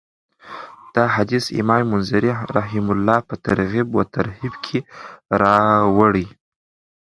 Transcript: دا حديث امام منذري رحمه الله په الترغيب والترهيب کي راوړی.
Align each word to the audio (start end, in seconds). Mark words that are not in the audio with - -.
دا 0.95 1.05
حديث 1.15 1.45
امام 1.59 1.81
منذري 1.91 2.31
رحمه 2.57 2.91
الله 2.97 3.17
په 3.27 3.33
الترغيب 3.37 3.87
والترهيب 3.91 4.53
کي 4.65 4.79
راوړی. 5.41 6.27